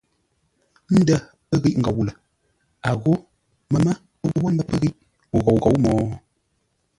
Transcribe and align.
Ndə̂ 0.97 1.15
pə́ 1.47 1.57
ghíʼ 1.63 1.77
ngôu 1.79 2.01
lə̂, 2.07 2.15
a 2.87 2.91
ghô 3.01 3.13
məmə́ 3.71 3.95
o 4.23 4.25
wə́ 4.41 4.51
ndə̂ 4.53 4.65
pə́ 4.69 4.77
ghíʼ 4.81 4.95
o 5.35 5.37
ghôu 5.45 5.59
ghǒu 5.63 5.75
mo? 5.83 5.91